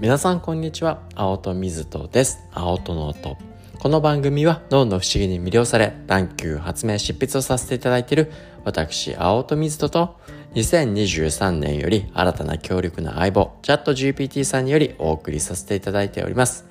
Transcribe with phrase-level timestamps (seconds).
[0.00, 1.02] 皆さんこんにちは。
[1.14, 2.38] 青戸水戸です。
[2.54, 3.36] 青戸の音。
[3.78, 8.32] この番組は脳の不思議に魅了され探求発明執筆をさせていただいている
[8.64, 10.16] 私青戸水戸と
[10.54, 16.64] 2023年より新たな強力な相棒チャット GPT さんによりお送りさせていただいております。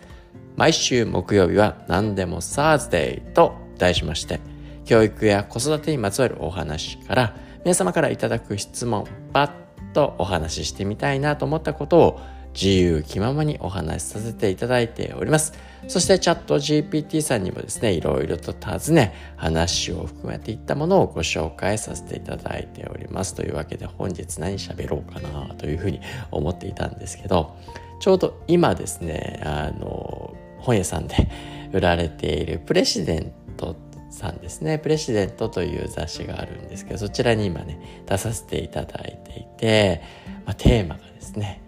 [0.55, 4.39] 毎週木曜日は何でも Thursday と題しまして
[4.85, 9.51] 教育や子育てにまつわるお話から皆様からいただく質問パッ
[9.93, 12.19] とお話ししてみたいなと思ったことを
[12.53, 15.53] 自由気ままにお話しさせていただいております。
[15.87, 23.33] そしてチャット GPT さんにもですね、いろいろと尋ね、話を含めていったものをご紹介させていただいております。
[23.33, 27.55] というわけで本日何喋ろうかなというふうに思っていたんですけど、
[27.99, 31.29] ちょうど今ですね、あの、本屋さんで
[31.71, 33.75] 売られているプレシデント
[34.09, 40.01] さんですね、プレシデントという雑誌があるんですけど、そちらに今ね、出させていただいていて、
[40.45, 41.61] まあ、テーマがですね、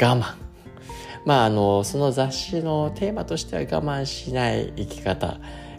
[0.00, 0.34] 我慢。
[1.24, 5.38] まああのその雑誌のテーマとしては我慢しない生き方。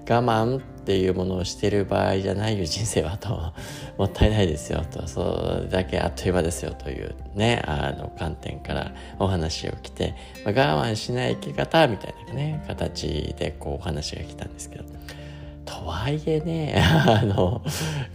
[0.10, 3.54] 我慢っていうものをしてる場合じゃないよ人生はと。
[3.98, 5.08] もったいないですよと。
[5.08, 14.84] それだけあっという間ですよというねあの観点からお話を来て、まあ、我慢しない生き方みたいなね形でこうお話が来たんですけど。
[15.66, 17.64] とはいえねあの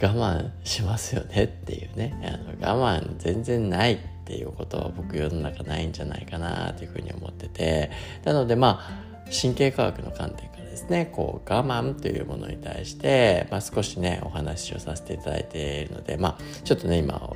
[0.02, 2.14] 我慢しますよねっていうね。
[2.22, 3.98] あの我慢全然ない。
[4.28, 7.90] っていうことは僕世の中ないんじゃないかなというふうに思ってて。
[8.24, 17.34] なのでまあ神経科学の観点からですねこう我慢というものに対して、まあ、少しねお話をさせていただいているのでまあちょっとね今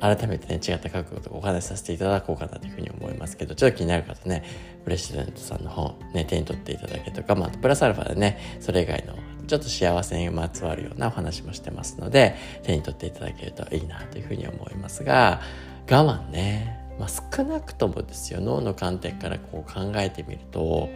[0.00, 4.44] 改めてね違った角度でお話しさせていただこうかなというふうに思いますけどちょっと気になる方ね
[4.84, 9.14] プレシデントさんの本ね手に取っていただけとかまあプラスアルファでねそれ以外の
[9.46, 15.40] ちょっと幸せにまつわるようなお話もしてますので手に取っていただけるといいなというふうに思いますが
[15.88, 20.88] 我慢ね、まあ、少なくともですよ脳の観点からこう考えてみると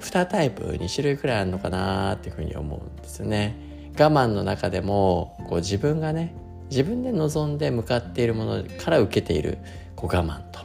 [0.00, 3.56] 2タイプ2種類くらいあるのかなっていうふうに思うんですよね。
[3.98, 6.34] 我慢の中でもこう自分がね
[6.70, 9.58] 自分で望んで向かっているものから受けている
[9.96, 10.60] こう我慢と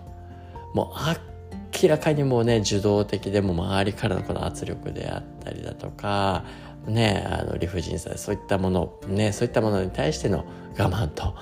[0.74, 6.44] もう明らかにもうね受動的でも周りからのこの圧力であったりだとか
[6.86, 10.46] ねあの理不尽さそういったものねそういったものに対しての
[10.78, 11.36] 我慢と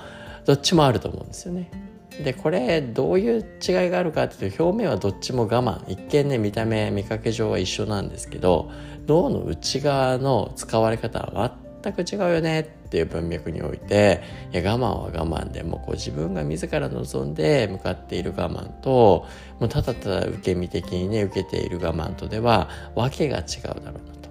[0.46, 1.91] どっちもあると思うんですよね。
[2.22, 5.82] でこれどういう違いがあるかっていうと表面はどっちも我慢。
[5.88, 8.70] 一見ね見た目見かけ上は一緒なんですけど
[9.06, 14.22] 脳の内側の使われ方は全く違うよねっていう文脈において
[14.52, 19.26] いや我慢は我慢でもこう自分が自ら望んで向かっている我慢と
[19.58, 24.21] もうただただ受け身的にね受けている我慢とでは訳が違うだろうな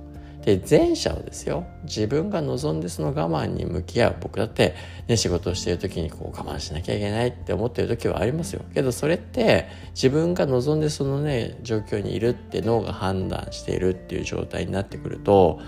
[0.44, 4.16] で前者をですよ自分が望んでその我慢に向き合う。
[4.22, 4.75] 僕だって、
[5.07, 8.63] ね、仕事をしている時にこう我慢しなきゃいけないって思ってる時はありますよ。
[8.74, 15.59] けどそれって自分が望んでそのね状況にいるって脳が判断しているっていう状態になってくると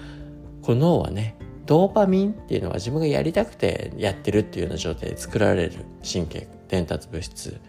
[0.63, 5.85] この脳はねドーパミンっていうのは自分がやりたくてやってるっていうような状態で作られる。
[6.03, 7.59] 神経伝達物質。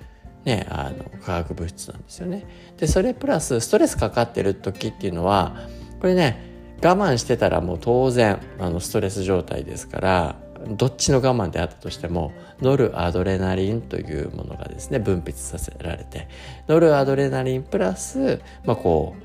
[0.45, 2.47] ね、あの化学物質なんですよね。
[2.77, 5.57] でそれプラスストレスかかってる時っていうのは
[6.01, 6.54] これね
[6.85, 10.37] 我慢してたらもう当然あのストレス状態ですから
[10.69, 16.29] どっちの我慢であったとしてもノルアドレナリンというものがですね分泌させられて
[16.69, 19.17] ノルアドレナリンプラス、まあ、こ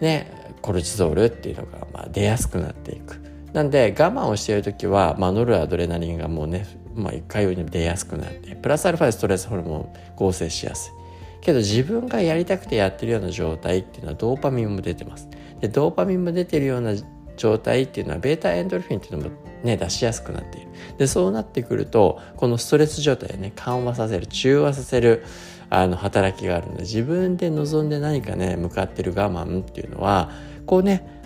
[0.00, 3.28] うねコルチゾールっていうのがまあ出やすくなっていく。
[3.52, 10.92] なんで我慢をしている時は、まあ、ノルアドレナリンがもうね、まあ、一回に出やすくなってプラスアルファでストレスホルモン合成しやすい
[11.40, 15.28] けど自分がやりたくてやってるような状態っていうのはドーパミンも出てます
[15.60, 16.94] でドーパミンも出てるような
[17.36, 20.68] 状態っていうのはベータエンドルフィンっていうのもね出しやすくなっている。
[20.98, 25.24] でそうなってくるとこのストレス状態をね緩和させる中和させる
[25.70, 30.30] あの働きがあるので自分で望んで何かね向かってる我慢っていうのは
[30.66, 31.18] こうね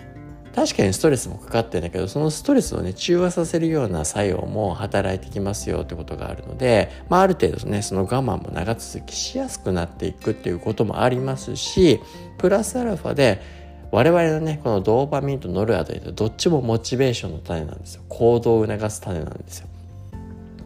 [0.53, 11.99] 確かにストレスもかかってるんだけどそのストレスをね中和させるような作用も働いてきますよってことがあるので、まあ、ある程度ねその我慢も長続きしやすくなっていくっていうこともありますし
[12.37, 13.41] プラスアルファで
[13.93, 18.01] 我々のねこのドーパミンとノルアドレナどっちもモチベーションの種なんですよ。
[18.09, 19.67] 行動を促す種なんですよ。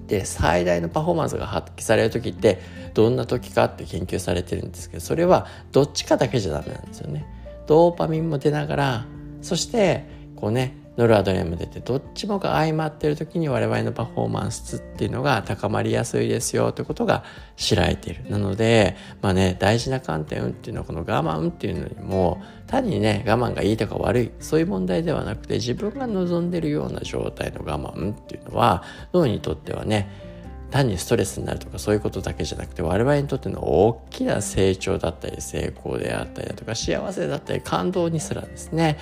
[0.08, 2.62] で最大のパフォーマンスが発揮される時って
[2.94, 7.26] どんな時かって研究されてるんですけどそれはどっちかだけじゃダメなんですよね。
[7.68, 9.06] ドーパミンも出ながら
[9.42, 10.06] そして
[10.38, 17.24] こうねノルアドレナリンも出てどっちもが相まってる時に我々のパフォーマンスっていうのが高まりやすいですよということが
[17.56, 18.30] 知られている。
[18.30, 28.84] なのでまあね大事な観点っていうのはこの我慢っていうのにも単にね我慢がいいとか悪いそういう問題ではなくて自分が望んでるような状態の我慢っていうのは
[29.14, 30.26] 脳にとってはね
[30.72, 38.98] 単にストレスになるとかそういうことだけじゃなくて我々にとっての大きな成長だったり成功であったりだとか幸せだったり感動にすらですね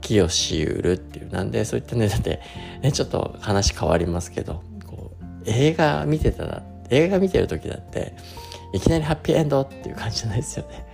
[0.00, 2.40] 寄与しうるっていうなんでそういったねだって
[2.82, 8.14] ねちょっと話変わりますけどこう映画見てたら映画見てる時だって
[8.72, 10.88] いきなりハッピーエンドっていう感じじゃないですよね。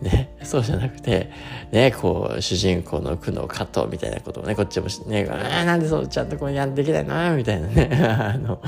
[0.00, 1.30] ね、そうじゃなくて、
[1.72, 7.36] ね、こう、主人公の苦悩葛藤みたいなことをね、こっちもね、あなんでそう、ちゃんとこうやんできないの？
[7.36, 8.62] みたいなね、 あの、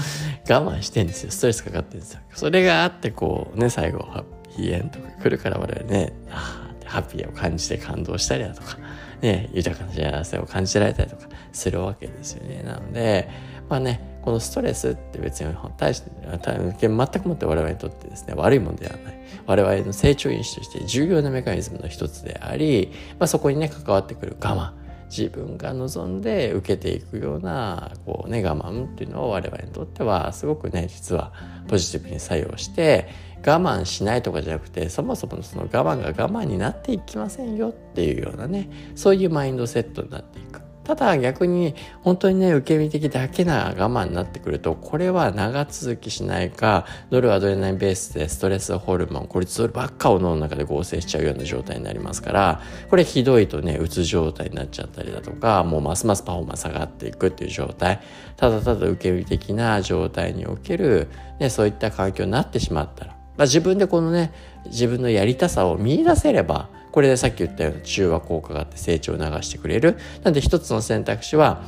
[0.49, 1.31] 我慢してんですよ。
[1.31, 2.21] ストレスかかってんですよ。
[2.35, 8.77] それがあって、こう、ね、最後、ハッピーエンドが来るから我々ね、あハッピーを感じて感動したりだとか、
[9.23, 12.63] ね、豊かな幸せを感じられたりとかするわけですよね。
[12.63, 13.29] なので、
[13.69, 24.82] まあね、このストレスって別に大して全くもって我々にとってですね悪いものではない我々の成長因子として重要なメカニズムの一つであり、まあ、そこにね関わってくる我慢
[25.17, 31.35] 自分が望んで受けていくようなこう、ね、我慢っていうのを我々にとってはすごくね実は
[31.69, 33.09] ポジティブに作用して
[33.47, 40.62] 我慢しないとかじゃなくてそもそもその我慢が我慢になっていきませんよっていうようなねそういうマインドセットになっていく。
[40.85, 58.01] ただ逆に本当にね受け身的だけな我慢になってくるとこれは長続きしないかノルアドレナリンベースでストレスホルモンコルチゾールばっかを脳の中で合成しちゃうような状態になりますからこれひどいとねうつ状態になっちゃったりだとかもうますますパフォーマンス下がっていくっていう状態。
[58.37, 61.09] ただただ受け身的な状態における、
[61.39, 64.33] ね、そういった環境になってしまったら、まあ、自分でこのね
[64.67, 69.97] 自分のやりたさを見出せればこれでさっき言ったような中和効果があって成長を流してくれる。
[70.23, 71.65] なんで一つの選択肢は、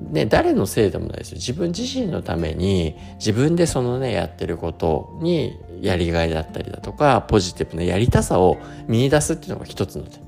[0.00, 1.36] ね、誰のせいでもないですよ。
[1.36, 10.27] 自分自身のために、自分でそのね、やってることにやりがいだったりだとか、ポジティブなやりたさを見出すっていうのが一つの手。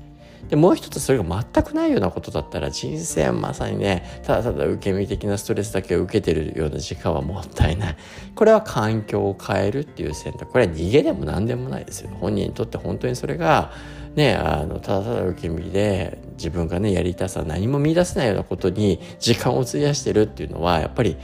[0.51, 7.95] で、もう一つそれが全くないようなことだったら人生はまさにね、ただただ受け身的なストレスだけを受けてるような時間はもったいない。
[8.35, 10.51] これは環境を変えるっていう選択。
[10.51, 12.09] これは逃げでも何でもないですよ。
[12.19, 13.71] 本人にとって本当にそれが
[14.15, 21.15] ね、あの、ただただ受け身で自分がね、やりたさ何も見出せないようなことに時間を費やしてるっていうのは、やっぱり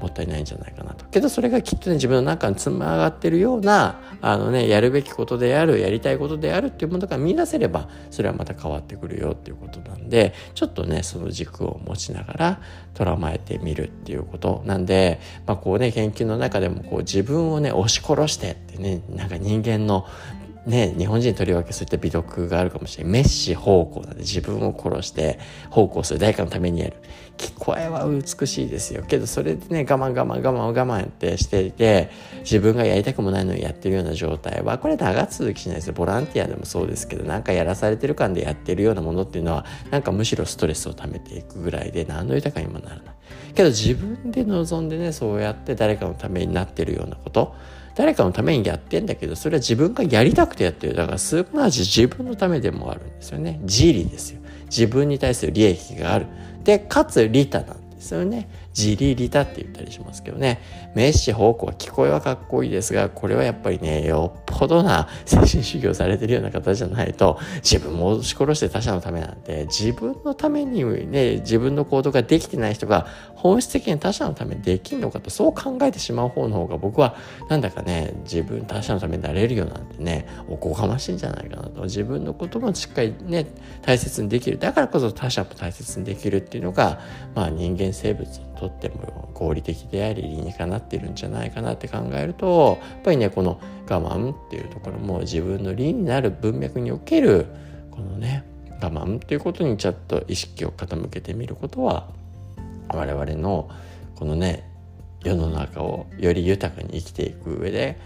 [0.00, 1.04] もったいないんじゃないかなと。
[1.06, 12.60] けどそれがきっとね、自分の中につまがってるような、あのね、やるべきことである、やりたいことであるっていうものが見出せれば、それはまた変わってくるよっていうことなんで、ちょっとね、その軸を持ちながら
[12.94, 20.06] 捉まえてみるっていうことなんで、まあこうね、研究の中でもこう自分をね、押し殺してってね、なんか人間の
[20.68, 23.12] ね、日本人とりわけそういった美徳があるかもしれない。
[23.14, 25.38] メッシ方向なんで自分を殺して
[25.70, 26.96] 奉公する誰かのためにやる。
[27.38, 29.02] 聞こえは美しいですよ。
[29.02, 32.10] けどそれでね、我慢我慢我慢我慢ってしていて、
[32.40, 35.94] 自分がやりたくもないのにやってるような状態は、これ長続きしないですよ。
[35.94, 43.04] ボランティアでもそうですけど、なんかやらされてる感でやってるようなものっていうのは、なんかむしろストレスを溜めていくぐらいで、何の豊かにもならない。
[43.54, 47.54] けど自分で望んでね、そうやって誰かのためになってるようなこと、
[47.98, 50.94] 誰かのためにやってんだけど、それは自分がやりたくてやってる。
[50.94, 53.58] だから、すなわち自分のためでもあるんですよね。
[53.64, 54.40] 自利ですよ。
[54.66, 56.26] 自分に対する利益がある。
[56.62, 58.48] で、かつ利他なんですよね。
[58.72, 60.60] 自利利他って言ったりしますけどね。
[60.94, 73.06] メッシ方向は聞こえはかっこいいですが、これはやっぱりね、よっぽどな精神修行されてるような方じゃないと、自分も押し殺して他者のためなんて、自分のためにね、自分の行動ができてない人が
[73.36, 77.14] 本質的に他者のためにできんのかと、そう考えてしまう方の方が僕は、
[77.48, 81.82] なんだかね、自分他者のためになれるようなんてね、おこがましいんじゃないかなと。
[81.82, 83.46] 自分のこともしっかりね、
[83.82, 84.58] 大切にできる。
[84.58, 86.98] だからこそ他者も大切にできるっていうのが、
[87.36, 88.28] まあ人間生物
[88.58, 97.46] とっても合理的であり理にかなってるんじゃないかなって考えるとやっぱりねこの我慢っていうところも自分の理になる文脈における
[97.90, 98.44] このね
[98.80, 102.08] 我慢っていうことにちょっと意識を傾けてみることは
[102.88, 103.70] 我々の
[104.16, 104.68] このね
[105.22, 107.98] 世の中をより豊かに生きていく上で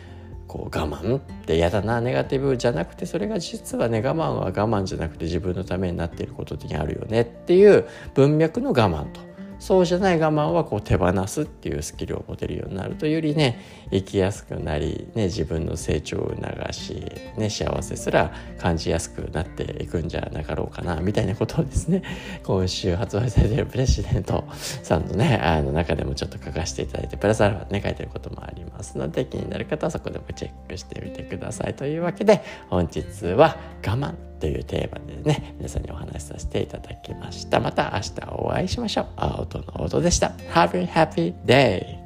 [0.49, 9.32] こう我慢って嫌だなネガティブじゃなくてそれが実はね我慢は我慢じゃなくて自分のためになっていることにあるよねっていう文脈の我慢と。
[9.62, 13.61] そうじゃない我慢はこう手放すっていうスキルを持てるようになるとよりね
[13.92, 17.00] 生きやすくなり、ね、自分の成長を促し、
[17.37, 22.02] ね、幸せすら感じやすくなっていくんじゃなかろうかなみたいなことをですね
[22.42, 31.75] 今週発売されてるプレジデントさんのねあの中でもちょっと書かせていただいてプラスアルファね書いてることもありますので気になる方はそこでもチェックしてみてください。
[31.75, 34.32] というわけで本日は我慢。
[34.43, 37.61] というテーマでね、皆さんにお話しさせていただきました。
[37.61, 39.07] また明日お会いしましょう。
[39.15, 40.33] 青との音でした。
[40.53, 42.02] Have a happy day!